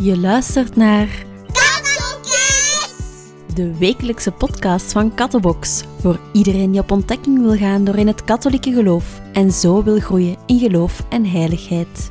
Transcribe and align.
Je 0.00 0.18
luistert 0.18 0.76
naar 0.76 1.24
Kattelkids! 1.52 3.04
de 3.54 3.76
wekelijkse 3.78 4.30
podcast 4.30 4.92
van 4.92 5.14
Kattenbox. 5.14 5.84
Voor 6.00 6.20
iedereen 6.32 6.70
die 6.70 6.80
op 6.80 6.90
ontdekking 6.90 7.40
wil 7.40 7.56
gaan 7.56 7.84
door 7.84 7.96
in 7.96 8.06
het 8.06 8.24
katholieke 8.24 8.72
geloof 8.72 9.20
en 9.32 9.52
zo 9.52 9.82
wil 9.82 9.98
groeien 9.98 10.36
in 10.46 10.58
geloof 10.58 11.04
en 11.08 11.24
heiligheid. 11.24 12.10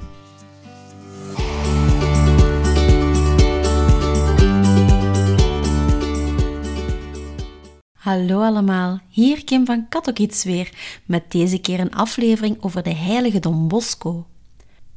Hallo 7.94 8.42
allemaal, 8.42 9.00
hier 9.10 9.44
Kim 9.44 9.66
van 9.66 9.88
Kattokids 9.90 10.44
weer, 10.44 11.00
met 11.06 11.32
deze 11.32 11.58
keer 11.58 11.80
een 11.80 11.96
aflevering 11.96 12.58
over 12.64 12.84
de 12.84 12.94
heilige 12.94 13.40
Don 13.40 13.68
Bosco. 13.68 14.26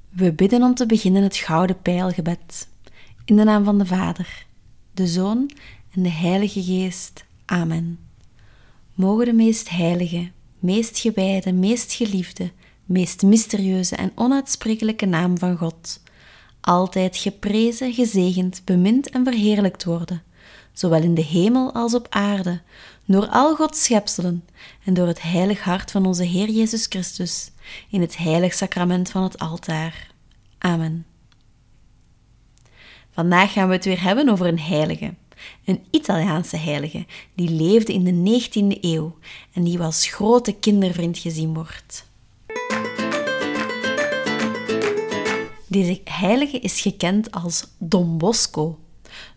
We 0.08 0.32
bidden 0.32 0.62
om 0.62 0.74
te 0.74 0.86
beginnen 0.86 1.22
het 1.22 1.36
gouden 1.36 1.82
pijlgebed. 1.82 2.68
In 3.30 3.36
de 3.36 3.44
naam 3.44 3.64
van 3.64 3.78
de 3.78 3.86
Vader, 3.86 4.46
de 4.94 5.06
Zoon 5.06 5.50
en 5.94 6.02
de 6.02 6.10
Heilige 6.10 6.62
Geest. 6.62 7.24
Amen. 7.44 7.98
Mogen 8.94 9.24
de 9.24 9.32
meest 9.32 9.68
heilige, 9.68 10.30
meest 10.58 10.98
gewijde, 10.98 11.52
meest 11.52 11.92
geliefde, 11.92 12.50
meest 12.84 13.22
mysterieuze 13.22 13.96
en 13.96 14.12
onuitsprekelijke 14.14 15.06
naam 15.06 15.38
van 15.38 15.56
God 15.56 16.02
altijd 16.60 17.16
geprezen, 17.16 17.92
gezegend, 17.92 18.62
bemind 18.64 19.10
en 19.10 19.24
verheerlijkt 19.24 19.84
worden, 19.84 20.22
zowel 20.72 21.02
in 21.02 21.14
de 21.14 21.24
hemel 21.24 21.74
als 21.74 21.94
op 21.94 22.06
aarde, 22.08 22.60
door 23.04 23.28
al 23.28 23.56
Gods 23.56 23.84
schepselen 23.84 24.44
en 24.84 24.94
door 24.94 25.06
het 25.06 25.22
heilig 25.22 25.62
hart 25.62 25.90
van 25.90 26.06
onze 26.06 26.24
Heer 26.24 26.48
Jezus 26.48 26.86
Christus, 26.86 27.50
in 27.90 28.00
het 28.00 28.16
heilig 28.16 28.54
sacrament 28.54 29.10
van 29.10 29.22
het 29.22 29.38
altaar. 29.38 30.10
Amen. 30.58 31.04
Vandaag 33.20 33.52
gaan 33.52 33.68
we 33.68 33.74
het 33.74 33.84
weer 33.84 34.02
hebben 34.02 34.28
over 34.28 34.46
een 34.46 34.60
heilige, 34.60 35.14
een 35.64 35.84
Italiaanse 35.90 36.56
heilige, 36.56 37.06
die 37.34 37.50
leefde 37.50 37.92
in 37.92 38.04
de 38.04 38.40
19e 38.40 38.80
eeuw 38.80 39.16
en 39.52 39.64
die 39.64 39.80
als 39.80 40.06
grote 40.06 40.52
kindervriend 40.52 41.18
gezien 41.18 41.54
wordt. 41.54 42.06
Deze 45.66 46.00
heilige 46.04 46.58
is 46.58 46.80
gekend 46.80 47.30
als 47.30 47.66
Don 47.78 48.18
Bosco. 48.18 48.78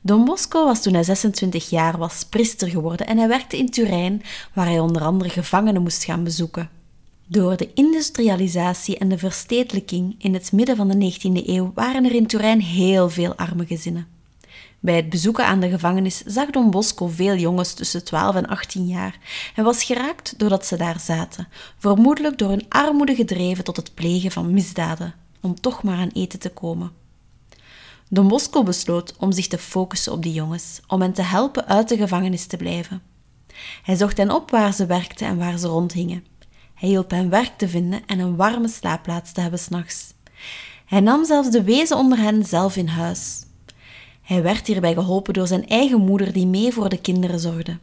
Don 0.02 0.26
Bosco 0.26 0.66
was 0.66 0.82
toen 0.82 0.94
hij 0.94 1.04
26 1.04 1.70
jaar 1.70 1.98
was 1.98 2.26
priester 2.30 2.70
geworden 2.70 3.08
en 3.08 3.18
hij 3.18 3.28
werkte 3.28 3.58
in 3.58 3.70
Turijn, 3.70 4.22
waar 4.54 4.66
hij 4.66 4.80
onder 4.80 5.02
andere 5.02 5.30
gevangenen 5.30 5.82
moest 5.82 6.04
gaan 6.04 6.24
bezoeken. 6.24 6.70
Door 7.28 7.58
de 7.58 7.74
industrialisatie 7.74 8.98
en 8.98 9.10
de 9.10 9.18
verstedelijking 9.18 10.16
in 10.18 10.34
het 10.34 10.52
midden 10.52 10.76
van 10.76 10.88
de 10.88 11.14
19e 11.14 11.48
eeuw 11.48 11.72
waren 11.76 12.06
er 12.06 12.16
in 12.16 12.28
Turijn 12.28 12.62
heel 12.62 13.10
veel 13.10 13.36
arme 13.36 13.66
gezinnen. 13.66 14.08
Bij 14.80 14.96
het 14.96 15.10
bezoeken 15.10 15.46
aan 15.46 15.60
de 15.60 15.70
gevangenis 15.70 16.24
zag 16.26 16.50
Don 16.50 16.72
Bosco 16.72 17.08
veel 17.08 17.36
jongens 17.36 17.74
tussen 17.74 18.04
12 18.04 18.36
en 18.36 18.48
18 18.48 18.88
jaar 18.88 19.20
en 19.56 19.64
was 19.64 19.84
geraakt 19.84 20.40
doordat 20.40 20.66
ze 20.66 20.78
daar 20.78 21.00
zaten, 21.00 21.48
vermoedelijk 21.78 22.38
door 22.38 22.50
hun 22.50 22.66
armoede 22.70 23.16
gedreven 23.16 23.64
tot 23.64 23.76
het 23.76 23.94
plegen 23.94 24.32
van 24.32 24.54
misdaden, 24.54 25.14
om 25.42 25.60
toch 25.60 25.84
maar 25.84 25.98
aan 25.98 26.12
eten 26.14 26.40
te 26.40 26.50
komen. 26.50 26.92
Don 28.10 28.28
Bosco 28.28 28.64
besloot 28.64 29.16
om 29.18 29.32
zich 29.32 29.48
te 29.48 29.58
focussen 29.58 30.12
op 30.12 30.24
die 30.24 30.34
jongens, 30.34 30.82
om 30.88 31.02
hen 31.02 31.14
te 31.14 31.22
helpen 31.22 31.68
uit 31.68 31.90
de 31.90 31.98
gevangenis 31.98 32.46
te 32.46 32.58
blijven. 32.58 33.02
Hij 33.84 33.96
zocht 33.96 34.18
hen 34.18 34.32
op 34.32 34.52
waar 34.52 34.74
ze 34.74 34.86
werkten 34.86 35.28
en 35.28 35.38
waar 35.38 35.58
ze 35.58 35.68
rondhingen. 35.68 36.26
Hij 36.74 36.90
hielp 36.90 37.12
hen 37.12 37.30
werk 37.30 37.58
te 37.58 37.68
vinden 37.68 38.02
en 38.06 38.20
een 38.20 38.36
warme 38.36 38.68
slaapplaats 38.68 39.32
te 39.32 39.42
hebben 39.42 39.60
s'nachts. 39.60 40.14
Hij 40.86 41.00
nam 41.00 41.26
zelfs 41.26 41.50
de 41.50 41.64
wezen 41.64 41.98
onder 41.98 42.18
hen 42.18 42.46
zelf 42.46 42.76
in 42.76 42.88
huis. 42.88 43.46
Hij 44.22 44.44
werd 44.44 44.68
hierbij 44.68 44.94
geholpen 44.94 45.34
door 45.34 45.48
zijn 45.48 45.68
eigen 45.68 46.02
moeder 46.02 46.34
die 46.34 46.48
mee 46.48 46.72
voor 46.72 46.90
de 46.90 47.02
kinderen 47.02 47.40
zorgde. 47.40 47.78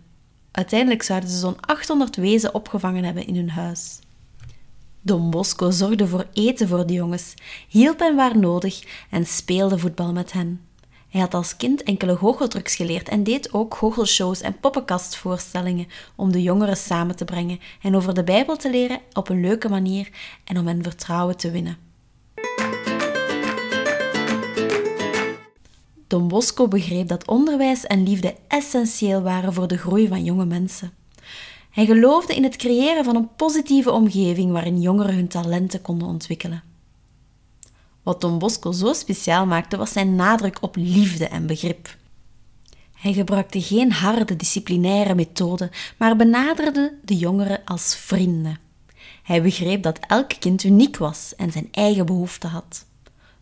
Uiteindelijk 0.50 1.02
zouden 1.02 1.30
ze 1.30 1.38
zo'n 1.38 1.60
800 1.60 2.16
wezen 2.16 2.54
opgevangen 2.54 3.04
hebben 3.04 3.26
in 3.26 3.36
hun 3.36 3.50
huis. 3.50 3.98
Don 5.00 5.30
Bosco 5.30 5.70
zorgde 5.70 6.06
voor 6.06 6.26
eten 6.32 6.68
voor 6.68 6.86
de 6.86 6.92
jongens, 6.92 7.34
hielp 7.68 7.98
hen 7.98 8.16
waar 8.16 8.38
nodig 8.38 9.06
en 9.10 9.26
speelde 9.26 9.78
voetbal 9.78 10.12
met 10.12 10.32
hen. 10.32 10.60
Hij 11.10 11.20
had 11.20 11.34
als 11.34 11.56
kind 11.56 11.82
enkele 11.82 12.16
goocheltrucs 12.16 12.74
geleerd 12.74 13.08
en 13.08 13.22
deed 13.22 13.52
ook 13.52 13.74
goochelshows 13.74 14.40
en 14.40 14.60
poppenkastvoorstellingen 14.60 15.86
om 16.16 16.32
de 16.32 16.42
jongeren 16.42 16.76
samen 16.76 17.16
te 17.16 17.24
brengen 17.24 17.60
en 17.82 17.96
over 17.96 18.14
de 18.14 18.24
Bijbel 18.24 18.56
te 18.56 18.70
leren 18.70 19.00
op 19.12 19.28
een 19.28 19.40
leuke 19.40 19.68
manier 19.68 20.08
en 20.44 20.58
om 20.58 20.66
hen 20.66 20.82
vertrouwen 20.82 21.36
te 21.36 21.50
winnen. 21.50 21.76
Don 26.06 26.28
Bosco 26.28 26.68
begreep 26.68 27.08
dat 27.08 27.28
onderwijs 27.28 27.86
en 27.86 28.02
liefde 28.02 28.34
essentieel 28.48 29.22
waren 29.22 29.52
voor 29.52 29.68
de 29.68 29.78
groei 29.78 30.08
van 30.08 30.24
jonge 30.24 30.44
mensen. 30.44 30.92
Hij 31.70 31.86
geloofde 31.86 32.34
in 32.34 32.42
het 32.42 32.56
creëren 32.56 33.04
van 33.04 33.16
een 33.16 33.34
positieve 33.36 33.90
omgeving 33.90 34.52
waarin 34.52 34.80
jongeren 34.80 35.14
hun 35.14 35.28
talenten 35.28 35.82
konden 35.82 36.08
ontwikkelen. 36.08 36.69
Wat 38.02 38.20
Don 38.20 38.38
Bosco 38.38 38.72
zo 38.72 38.92
speciaal 38.92 39.46
maakte 39.46 39.76
was 39.76 39.92
zijn 39.92 40.14
nadruk 40.14 40.58
op 40.60 40.76
liefde 40.76 41.28
en 41.28 41.46
begrip. 41.46 41.96
Hij 42.94 43.12
gebruikte 43.12 43.62
geen 43.62 43.92
harde 43.92 44.36
disciplinaire 44.36 45.14
methoden, 45.14 45.70
maar 45.96 46.16
benaderde 46.16 46.98
de 47.04 47.16
jongeren 47.16 47.60
als 47.64 47.96
vrienden. 47.96 48.58
Hij 49.22 49.42
begreep 49.42 49.82
dat 49.82 49.98
elk 50.06 50.28
kind 50.38 50.64
uniek 50.64 50.96
was 50.96 51.34
en 51.36 51.52
zijn 51.52 51.68
eigen 51.70 52.06
behoeften 52.06 52.50
had. 52.50 52.84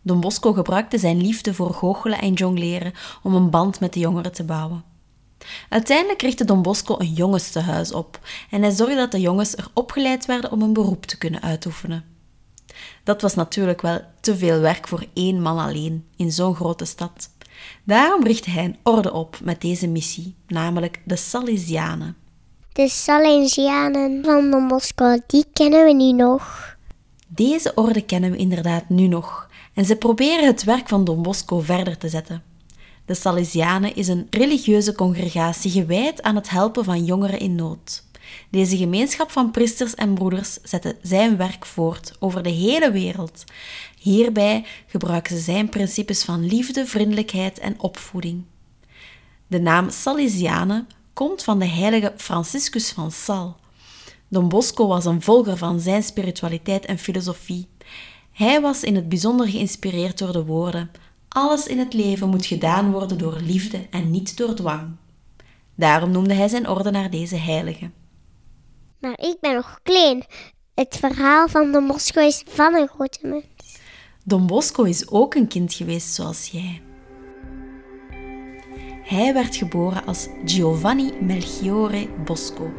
Don 0.01 0.19
Bosco 0.19 0.53
gebruikte 0.53 0.97
zijn 0.97 1.21
liefde 1.21 1.53
voor 1.53 1.73
goochelen 1.73 2.19
en 2.21 2.33
jongleren 2.33 2.93
om 3.23 3.35
een 3.35 3.49
band 3.49 3.79
met 3.79 3.93
de 3.93 3.99
jongeren 3.99 4.31
te 4.31 4.43
bouwen. 4.43 4.83
Uiteindelijk 5.69 6.21
richtte 6.21 6.45
Don 6.45 6.61
Bosco 6.61 6.95
een 6.99 7.13
jongenstehuis 7.13 7.91
op 7.91 8.19
en 8.49 8.61
hij 8.61 8.71
zorgde 8.71 8.95
dat 8.95 9.11
de 9.11 9.19
jongens 9.19 9.55
er 9.55 9.67
opgeleid 9.73 10.25
werden 10.25 10.51
om 10.51 10.61
een 10.61 10.73
beroep 10.73 11.05
te 11.05 11.17
kunnen 11.17 11.41
uitoefenen. 11.41 12.18
Dat 13.03 13.21
was 13.21 13.35
natuurlijk 13.35 13.81
wel 13.81 14.01
te 14.19 14.37
veel 14.37 14.59
werk 14.59 14.87
voor 14.87 15.05
één 15.13 15.41
man 15.41 15.57
alleen 15.57 16.05
in 16.15 16.31
zo'n 16.31 16.55
grote 16.55 16.85
stad. 16.85 17.29
Daarom 17.83 18.23
richtte 18.23 18.49
hij 18.49 18.63
een 18.63 18.77
orde 18.83 19.13
op 19.13 19.39
met 19.43 19.61
deze 19.61 19.87
missie, 19.87 20.35
namelijk 20.47 21.01
de 21.05 21.15
Salesianen. 21.15 22.15
De 22.73 22.89
Salesianen 22.89 24.23
van 24.23 24.51
Don 24.51 24.67
Bosco, 24.67 25.17
die 25.27 25.45
kennen 25.53 25.85
we 25.85 25.93
nu 25.93 26.11
nog. 26.11 26.75
Deze 27.27 27.73
orde 27.73 28.01
kennen 28.01 28.31
we 28.31 28.37
inderdaad 28.37 28.89
nu 28.89 29.07
nog 29.07 29.49
en 29.73 29.85
ze 29.85 29.95
proberen 29.95 30.45
het 30.45 30.63
werk 30.63 30.87
van 30.87 31.03
Don 31.03 31.21
Bosco 31.21 31.59
verder 31.59 31.97
te 31.97 32.09
zetten. 32.09 32.43
De 33.05 33.13
Salesianen 33.13 33.95
is 33.95 34.07
een 34.07 34.27
religieuze 34.29 34.95
congregatie 34.95 35.71
gewijd 35.71 36.21
aan 36.21 36.35
het 36.35 36.49
helpen 36.49 36.83
van 36.83 37.05
jongeren 37.05 37.39
in 37.39 37.55
nood. 37.55 38.03
Deze 38.49 38.77
gemeenschap 38.77 39.31
van 39.31 39.51
priesters 39.51 39.95
en 39.95 40.13
broeders 40.13 40.57
zette 40.63 40.97
zijn 41.01 41.37
werk 41.37 41.65
voort 41.65 42.15
over 42.19 42.43
de 42.43 42.49
hele 42.49 42.91
wereld. 42.91 43.43
Hierbij 43.99 44.65
gebruiken 44.87 45.35
ze 45.35 45.41
zijn 45.41 45.69
principes 45.69 46.23
van 46.23 46.45
liefde, 46.45 46.85
vriendelijkheid 46.85 47.59
en 47.59 47.79
opvoeding. 47.79 48.43
De 49.47 49.59
naam 49.59 49.89
Salesianen 49.89 50.87
komt 51.13 51.43
van 51.43 51.59
de 51.59 51.67
heilige 51.67 52.13
Franciscus 52.17 52.91
van 52.91 53.11
Sal. 53.11 53.55
Don 54.27 54.49
Bosco 54.49 54.87
was 54.87 55.05
een 55.05 55.21
volger 55.21 55.57
van 55.57 55.79
zijn 55.79 56.03
spiritualiteit 56.03 56.85
en 56.85 56.97
filosofie. 56.97 57.67
Hij 58.31 58.61
was 58.61 58.83
in 58.83 58.95
het 58.95 59.09
bijzonder 59.09 59.47
geïnspireerd 59.47 60.17
door 60.17 60.31
de 60.31 60.45
woorden: 60.45 60.91
Alles 61.27 61.67
in 61.67 61.79
het 61.79 61.93
leven 61.93 62.29
moet 62.29 62.45
gedaan 62.45 62.91
worden 62.91 63.17
door 63.17 63.39
liefde 63.41 63.87
en 63.89 64.11
niet 64.11 64.37
door 64.37 64.53
dwang. 64.53 64.95
Daarom 65.75 66.11
noemde 66.11 66.33
hij 66.33 66.47
zijn 66.47 66.69
orde 66.69 66.91
naar 66.91 67.09
deze 67.09 67.35
heilige. 67.35 67.89
Maar 68.99 69.19
ik 69.19 69.37
ben 69.39 69.53
nog 69.53 69.79
klein. 69.83 70.25
Het 70.73 70.97
verhaal 70.99 71.47
van 71.47 71.71
Don 71.71 71.87
Bosco 71.87 72.21
is 72.21 72.43
van 72.47 72.75
een 72.75 72.87
grote 72.87 73.19
mens. 73.21 73.45
Don 74.23 74.47
Bosco 74.47 74.83
is 74.83 75.09
ook 75.09 75.35
een 75.35 75.47
kind 75.47 75.73
geweest 75.73 76.13
zoals 76.13 76.47
jij. 76.47 76.81
Hij 79.03 79.33
werd 79.33 79.55
geboren 79.55 80.05
als 80.05 80.27
Giovanni 80.45 81.13
Melchiorre 81.21 82.09
Bosco. 82.25 82.71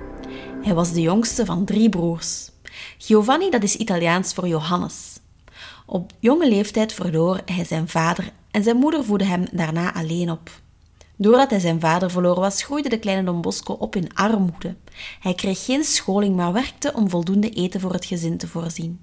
Hij 0.62 0.75
was 0.75 0.93
de 0.93 1.00
jongste 1.00 1.44
van 1.44 1.64
drie 1.64 1.88
broers. 1.88 2.50
Giovanni, 2.99 3.50
dat 3.50 3.62
is 3.62 3.76
Italiaans 3.76 4.34
voor 4.34 4.49
Johannes. 4.49 5.19
Op 5.87 6.12
jonge 6.19 6.49
leeftijd 6.49 6.93
verloor 6.93 7.40
hij 7.44 7.64
zijn 7.64 7.88
vader 7.88 8.32
en 8.50 8.62
zijn 8.62 8.76
moeder 8.76 9.05
voedde 9.05 9.25
hem 9.25 9.46
daarna 9.52 9.94
alleen 9.94 10.31
op. 10.31 10.50
Doordat 11.20 11.50
hij 11.50 11.58
zijn 11.58 11.81
vader 11.81 12.11
verloren 12.11 12.40
was, 12.40 12.62
groeide 12.62 12.88
de 12.88 12.99
kleine 12.99 13.25
Don 13.25 13.40
Bosco 13.40 13.72
op 13.72 13.96
in 13.96 14.14
armoede. 14.14 14.76
Hij 15.20 15.34
kreeg 15.34 15.64
geen 15.64 15.84
scholing, 15.84 16.37
maar 16.37 16.52
werkte 16.52 16.93
om 16.93 17.11
voldoende 17.11 17.50
eten 17.50 17.81
voor 17.81 17.93
het 17.93 18.05
gezin 18.05 18.38
te 18.38 18.46
voorzien. 18.46 19.00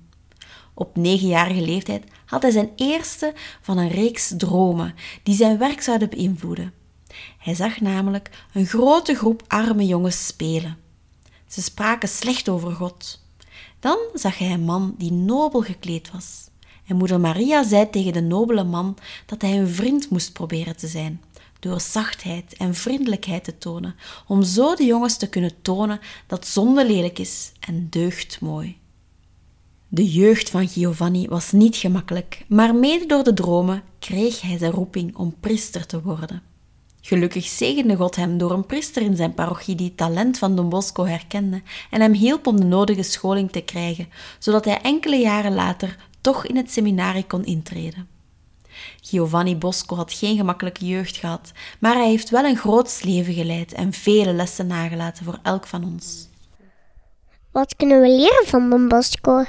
Op 0.73 0.95
negenjarige 0.95 1.61
leeftijd 1.61 2.03
had 2.25 2.41
hij 2.41 2.51
zijn 2.51 2.71
eerste 2.75 3.33
van 3.61 3.77
een 3.77 3.89
reeks 3.89 4.33
dromen 4.37 4.95
die 5.23 5.35
zijn 5.35 5.57
werk 5.57 5.81
zouden 5.81 6.09
beïnvloeden. 6.09 6.73
Hij 7.37 7.55
zag 7.55 7.79
namelijk 7.79 8.45
een 8.53 8.65
grote 8.65 9.15
groep 9.15 9.43
arme 9.47 9.85
jongens 9.85 10.27
spelen. 10.27 10.77
Ze 11.47 11.61
spraken 11.61 12.09
slecht 12.09 12.49
over 12.49 12.71
God. 12.71 13.23
Dan 13.79 13.97
zag 14.13 14.37
hij 14.37 14.51
een 14.51 14.65
man 14.65 14.95
die 14.97 15.11
nobel 15.11 15.61
gekleed 15.61 16.11
was. 16.11 16.49
En 16.87 16.95
moeder 16.95 17.19
Maria 17.19 17.63
zei 17.63 17.89
tegen 17.89 18.13
de 18.13 18.21
nobele 18.21 18.63
man 18.63 18.97
dat 19.25 19.41
hij 19.41 19.59
een 19.59 19.69
vriend 19.69 20.09
moest 20.09 20.33
proberen 20.33 20.77
te 20.77 20.87
zijn, 20.87 21.21
door 21.67 21.81
zachtheid 21.81 22.53
en 22.57 22.75
vriendelijkheid 22.75 23.43
te 23.43 23.57
tonen, 23.57 23.95
om 24.27 24.43
zo 24.43 24.75
de 24.75 24.85
jongens 24.85 25.17
te 25.17 25.29
kunnen 25.29 25.61
tonen 25.61 25.99
dat 26.27 26.47
zonde 26.47 26.85
lelijk 26.85 27.19
is 27.19 27.51
en 27.59 27.87
deugd 27.89 28.41
mooi. 28.41 28.77
De 29.87 30.11
jeugd 30.11 30.49
van 30.49 30.67
Giovanni 30.67 31.27
was 31.27 31.51
niet 31.51 31.75
gemakkelijk, 31.75 32.45
maar 32.47 32.75
mede 32.75 33.05
door 33.05 33.23
de 33.23 33.33
dromen 33.33 33.83
kreeg 33.99 34.41
hij 34.41 34.57
de 34.57 34.69
roeping 34.69 35.15
om 35.15 35.35
priester 35.39 35.85
te 35.85 36.01
worden. 36.01 36.41
Gelukkig 37.01 37.45
zegende 37.45 37.95
God 37.95 38.15
hem 38.15 38.37
door 38.37 38.51
een 38.51 38.65
priester 38.65 39.01
in 39.01 39.15
zijn 39.15 39.33
parochie 39.33 39.75
die 39.75 39.87
het 39.87 39.97
talent 39.97 40.37
van 40.37 40.55
Don 40.55 40.69
Bosco 40.69 41.05
herkende 41.05 41.61
en 41.91 42.01
hem 42.01 42.13
hielp 42.13 42.47
om 42.47 42.59
de 42.59 42.65
nodige 42.65 43.03
scholing 43.03 43.51
te 43.51 43.61
krijgen, 43.61 44.09
zodat 44.39 44.65
hij 44.65 44.81
enkele 44.81 45.17
jaren 45.17 45.53
later 45.53 45.97
toch 46.21 46.45
in 46.45 46.55
het 46.55 46.71
seminarie 46.71 47.25
kon 47.25 47.45
intreden. 47.45 48.16
Giovanni 49.01 49.57
Bosco 49.57 49.95
had 49.95 50.13
geen 50.13 50.37
gemakkelijke 50.37 50.85
jeugd 50.85 51.17
gehad, 51.17 51.51
maar 51.79 51.93
hij 51.93 52.07
heeft 52.07 52.29
wel 52.29 52.43
een 52.43 52.57
groot 52.57 52.99
leven 53.03 53.33
geleid 53.33 53.73
en 53.73 53.93
vele 53.93 54.33
lessen 54.33 54.67
nagelaten 54.67 55.25
voor 55.25 55.39
elk 55.43 55.67
van 55.67 55.83
ons. 55.83 56.27
Wat 57.51 57.75
kunnen 57.75 58.01
we 58.01 58.09
leren 58.09 58.47
van 58.47 58.69
Don 58.69 58.87
Bosco? 58.87 59.45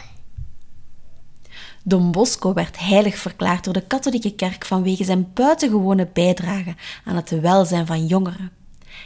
Don 1.84 2.12
Bosco 2.12 2.52
werd 2.52 2.78
heilig 2.78 3.18
verklaard 3.18 3.64
door 3.64 3.72
de 3.72 3.86
katholieke 3.86 4.34
kerk 4.34 4.64
vanwege 4.64 5.04
zijn 5.04 5.30
buitengewone 5.34 6.08
bijdrage 6.12 6.74
aan 7.04 7.16
het 7.16 7.40
welzijn 7.40 7.86
van 7.86 8.06
jongeren. 8.06 8.52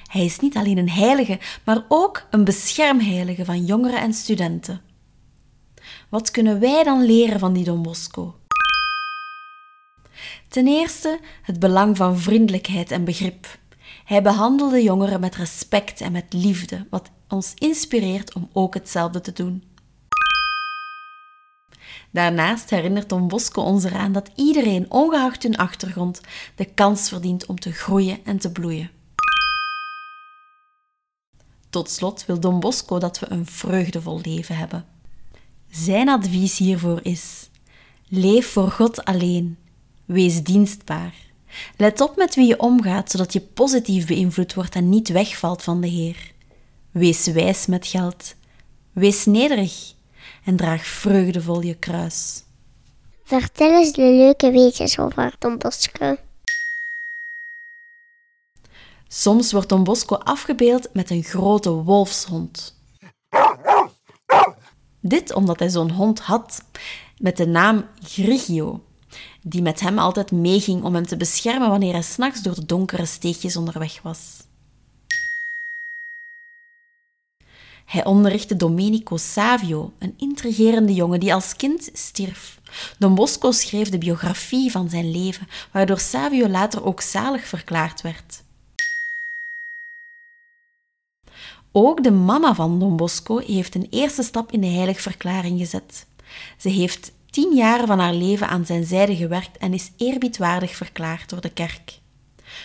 Hij 0.07 0.25
is 0.25 0.39
niet 0.39 0.57
alleen 0.57 0.79
een 0.79 0.91
heilige, 0.91 1.39
maar 1.65 1.85
ook 1.89 2.27
een 2.31 2.45
beschermheilige 2.45 3.45
van 3.45 3.65
jongeren 3.65 4.01
en 4.01 4.13
studenten. 4.13 4.81
Wat 6.09 6.31
kunnen 6.31 6.61
wij 6.61 6.85
dan 6.85 7.05
leren 7.05 7.39
van 7.39 7.53
die 7.53 7.65
Don 7.65 7.83
Bosco? 7.83 8.35
Ten 10.53 10.67
eerste 10.67 11.21
het 11.43 11.59
belang 11.59 11.97
van 11.97 12.19
vriendelijkheid 12.19 12.91
en 12.91 13.05
begrip. 13.05 13.59
Hij 14.05 14.23
behandelde 14.23 14.83
jongeren 14.83 15.21
met 15.21 15.35
respect 15.35 16.01
en 16.01 16.13
met 16.13 16.33
liefde, 16.33 16.87
wat 16.91 17.11
ons 17.29 17.55
inspireert 17.59 18.35
om 18.35 18.49
ook 18.53 18.75
hetzelfde 18.75 19.21
te 19.21 19.33
doen. 19.33 19.65
Daarnaast 22.11 22.71
herinnert 22.71 23.09
Don 23.09 23.29
Bosco 23.29 23.63
ons 23.63 23.85
eraan 23.85 24.13
dat 24.13 24.31
iedereen, 24.35 24.91
ongeacht 24.91 25.43
hun 25.43 25.57
achtergrond, 25.57 26.21
de 26.55 26.65
kans 26.65 27.09
verdient 27.09 27.47
om 27.47 27.59
te 27.59 27.73
groeien 27.73 28.25
en 28.25 28.39
te 28.39 28.53
bloeien. 28.53 28.91
Tot 31.71 31.91
slot 31.91 32.27
wil 32.27 32.41
Don 32.41 32.61
Bosco 32.61 32.99
dat 32.99 33.19
we 33.19 33.31
een 33.31 33.47
vreugdevol 33.47 34.21
leven 34.23 34.57
hebben. 34.57 34.85
Zijn 35.71 36.09
advies 36.09 36.59
hiervoor 36.59 37.01
is: 37.03 37.51
leef 38.09 38.47
voor 38.47 38.71
God 38.71 39.05
alleen, 39.05 39.57
wees 40.13 40.43
dienstbaar. 40.43 41.15
Let 41.77 42.01
op 42.01 42.17
met 42.17 42.35
wie 42.35 42.47
je 42.47 42.61
omgaat, 42.61 43.11
zodat 43.11 43.33
je 43.33 43.41
positief 43.41 44.07
beïnvloed 44.07 44.55
wordt 44.55 44.75
en 44.75 44.89
niet 44.89 45.09
wegvalt 45.09 45.63
van 45.63 45.81
de 45.81 45.89
Heer. 45.89 46.33
Wees 46.91 47.27
wijs 47.27 47.67
met 47.67 47.87
geld. 47.87 48.35
Wees 48.93 49.25
nederig 49.25 49.93
en 50.45 50.57
draag 50.57 50.85
vreugdevol 50.85 51.63
je 51.63 51.75
kruis. 51.75 52.43
Vertel 53.25 53.73
eens 53.73 53.93
de 53.93 54.03
leuke 54.03 54.51
weetjes 54.51 54.99
over 54.99 55.35
Don 55.39 55.59
Bosco. 55.59 56.17
Soms 59.09 59.53
wordt 59.53 59.69
Don 59.69 59.85
Bosco 59.85 60.17
afgebeeld 60.17 60.89
met 60.93 61.11
een 61.11 61.23
grote 61.23 61.71
wolfshond. 61.71 62.81
Dit 65.01 65.33
omdat 65.33 65.59
hij 65.59 65.69
zo'n 65.69 65.91
hond 65.91 66.21
had 66.21 66.65
met 67.19 67.37
de 67.37 67.47
naam 67.47 67.89
Grigio, 68.03 68.83
die 69.43 69.63
met 69.63 69.81
hem 69.81 69.99
altijd 69.99 70.33
meeging 70.33 70.83
om 70.83 70.95
hem 70.95 71.07
te 71.07 71.17
beschermen 71.17 71.69
wanneer 71.69 71.93
hij 71.93 72.03
s'nachts 72.03 72.43
door 72.43 72.55
de 72.55 72.67
donkere 72.67 73.07
steegjes 73.07 73.57
onderweg 73.57 74.03
was. 74.03 74.19
Hij 77.85 78.05
onderrichtte 78.05 78.57
Domenico 78.57 79.17
Savio, 79.17 79.93
een 79.99 80.15
intrigerende 80.17 80.95
jongen 80.95 81.21
die 81.21 81.35
als 81.35 81.57
kind 81.57 81.91
stierf. 81.93 82.61
Don 82.99 83.15
Bosco 83.15 83.51
schreef 83.51 83.89
de 83.89 83.99
biografie 83.99 84.71
van 84.71 84.91
zijn 84.91 85.11
leven, 85.11 85.49
waardoor 85.73 85.99
Savio 85.99 86.49
later 86.49 86.85
ook 86.85 87.01
zalig 87.01 87.47
verklaard 87.47 88.01
werd. 88.01 88.45
Ook 91.73 92.03
de 92.03 92.11
mama 92.11 92.55
van 92.55 92.79
Don 92.79 92.97
Bosco 92.97 93.39
heeft 93.39 93.75
een 93.75 93.87
eerste 93.91 94.23
stap 94.23 94.53
in 94.53 94.61
de 94.61 94.67
heiligverklaring 94.67 95.59
gezet. 95.59 96.07
Ze 96.59 96.69
heeft 96.69 97.13
tien 97.33 97.55
jaar 97.55 97.87
van 97.87 97.99
haar 97.99 98.15
leven 98.15 98.49
aan 98.49 98.67
zijn 98.67 98.85
zijde 98.85 99.17
gewerkt 99.17 99.59
en 99.59 99.75
is 99.75 99.93
eerbiedwaardig 99.97 100.77
verklaard 100.77 101.29
door 101.29 101.41
de 101.41 101.53
kerk. 101.53 102.01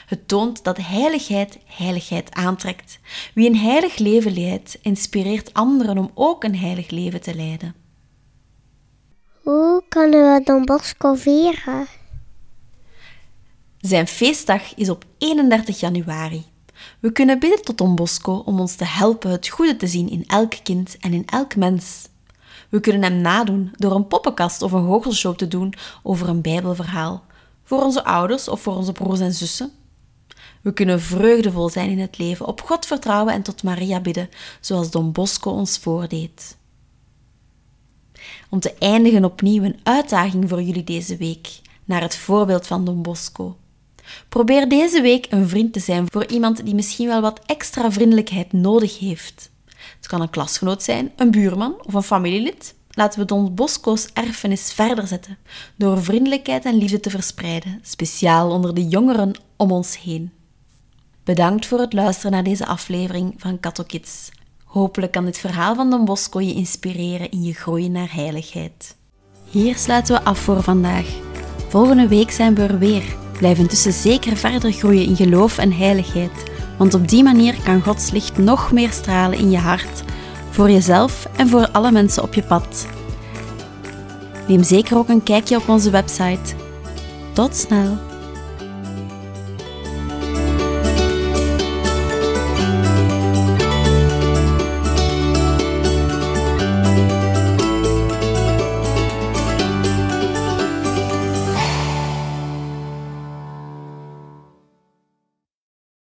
Het 0.06 0.28
toont 0.28 0.64
dat 0.64 0.78
heiligheid 0.78 1.58
heiligheid 1.66 2.34
aantrekt. 2.34 3.00
Wie 3.34 3.50
een 3.50 3.58
heilig 3.58 3.98
leven 3.98 4.34
leidt, 4.34 4.78
inspireert 4.82 5.54
anderen 5.54 5.98
om 5.98 6.12
ook 6.14 6.44
een 6.44 6.58
heilig 6.58 6.90
leven 6.90 7.22
te 7.22 7.36
leiden. 7.36 7.76
Hoe 9.42 9.84
kunnen 9.90 10.34
we 10.34 10.42
Don 10.44 10.66
Bosco 10.66 11.14
vieren? 11.14 11.88
Zijn 13.80 14.08
feestdag 14.08 14.76
is 14.76 14.90
op 14.90 15.06
31 15.18 15.80
januari. 15.80 16.44
We 17.00 17.12
kunnen 17.12 17.40
bidden 17.40 17.62
tot 17.62 17.78
Don 17.78 17.96
Bosco 17.96 18.34
om 18.34 18.60
ons 18.60 18.76
te 18.76 18.86
helpen 18.86 19.32
het 19.32 19.48
goede 19.48 19.76
te 19.76 19.88
zien 19.88 20.10
in 20.10 20.24
elk 20.28 20.54
kind 20.64 20.98
en 21.00 21.14
in 21.14 21.26
elk 21.26 21.56
mens. 21.56 22.10
We 22.70 22.80
kunnen 22.80 23.04
hem 23.04 23.22
nadoen 23.22 23.72
door 23.76 23.92
een 23.92 24.08
poppenkast 24.08 24.62
of 24.62 24.72
een 24.72 24.86
goochelshow 24.86 25.36
te 25.36 25.48
doen 25.48 25.74
over 26.04 26.30
een 26.30 26.42
Bijbelverhaal, 26.42 27.24
voor 27.64 27.84
onze 27.84 28.04
ouders 28.04 28.48
of 28.48 28.62
voor 28.62 28.76
onze 28.76 28.92
broers 28.92 29.20
en 29.20 29.34
zussen. 29.34 29.72
We 30.62 30.74
kunnen 30.74 31.02
vreugdevol 31.02 31.70
zijn 31.70 31.90
in 31.90 32.00
het 32.00 32.18
leven, 32.18 32.46
op 32.46 32.62
God 32.62 32.86
vertrouwen 32.86 33.34
en 33.34 33.42
tot 33.42 33.64
Maria 33.64 34.00
bidden, 34.00 34.30
zoals 34.62 34.92
Don 34.92 35.12
Bosco 35.12 35.52
ons 35.52 35.78
voordeed. 35.78 36.58
Om 38.50 38.60
te 38.60 38.74
eindigen 38.80 39.26
opnieuw 39.26 39.64
een 39.64 39.80
uitdaging 39.84 40.50
voor 40.50 40.62
jullie 40.62 40.84
deze 40.84 41.18
week, 41.18 41.62
naar 41.86 42.02
het 42.02 42.16
voorbeeld 42.16 42.68
van 42.68 42.86
Don 42.86 43.02
Bosco. 43.02 43.58
Probeer 44.30 44.70
deze 44.70 45.02
week 45.02 45.28
een 45.30 45.48
vriend 45.48 45.74
te 45.74 45.80
zijn 45.80 46.06
voor 46.12 46.26
iemand 46.26 46.66
die 46.66 46.76
misschien 46.76 47.08
wel 47.08 47.22
wat 47.22 47.40
extra 47.46 47.92
vriendelijkheid 47.92 48.54
nodig 48.54 49.00
heeft. 49.00 49.50
Het 49.98 50.08
kan 50.08 50.22
een 50.22 50.30
klasgenoot 50.30 50.84
zijn, 50.84 51.12
een 51.16 51.32
buurman 51.32 51.76
of 51.84 51.94
een 51.94 52.04
familielid. 52.04 52.76
Laten 52.90 53.20
we 53.20 53.26
Don 53.26 53.56
Bosco's 53.56 54.08
erfenis 54.14 54.74
verder 54.74 55.08
zetten 55.08 55.38
door 55.76 56.04
vriendelijkheid 56.04 56.66
en 56.66 56.78
liefde 56.78 57.00
te 57.00 57.10
verspreiden, 57.10 57.80
speciaal 57.82 58.52
onder 58.52 58.74
de 58.74 58.88
jongeren 58.88 59.40
om 59.58 59.72
ons 59.72 60.00
heen. 60.00 60.32
Bedankt 61.24 61.66
voor 61.66 61.80
het 61.80 61.94
luisteren 61.94 62.32
naar 62.32 62.44
deze 62.44 62.66
aflevering 62.66 63.34
van 63.38 63.60
Kato 63.60 63.84
Kids. 63.84 64.30
Hopelijk 64.64 65.12
kan 65.12 65.26
dit 65.26 65.38
verhaal 65.38 65.76
van 65.76 65.90
Don 65.90 66.06
Bosco 66.06 66.42
je 66.42 66.54
inspireren 66.54 67.32
in 67.32 67.44
je 67.44 67.54
groei 67.54 67.90
naar 67.90 68.14
heiligheid. 68.14 68.96
Hier 69.50 69.76
sluiten 69.76 70.16
we 70.16 70.24
af 70.24 70.40
voor 70.40 70.64
vandaag. 70.64 71.06
Volgende 71.68 72.08
week 72.08 72.32
zijn 72.32 72.56
we 72.56 72.62
er 72.62 72.80
weer. 72.80 73.16
Blijf 73.38 73.58
intussen 73.58 73.94
zeker 73.94 74.38
verder 74.38 74.72
groeien 74.72 75.06
in 75.06 75.16
geloof 75.16 75.58
en 75.58 75.72
heiligheid, 75.72 76.44
want 76.78 76.94
op 76.94 77.08
die 77.08 77.24
manier 77.24 77.56
kan 77.64 77.82
Gods 77.82 78.12
licht 78.12 78.38
nog 78.38 78.72
meer 78.72 78.92
stralen 78.92 79.38
in 79.38 79.52
je 79.52 79.58
hart, 79.58 80.04
voor 80.50 80.70
jezelf 80.70 81.28
en 81.36 81.48
voor 81.48 81.70
alle 81.72 81.92
mensen 81.92 82.24
op 82.24 82.34
je 82.34 82.44
pad. 82.44 82.88
Neem 84.48 84.64
zeker 84.64 84.98
ook 84.98 85.10
een 85.10 85.24
kijkje 85.24 85.58
op 85.58 85.70
onze 85.70 85.90
website. 85.90 86.56
Tot 87.34 87.56
snel! 87.56 88.07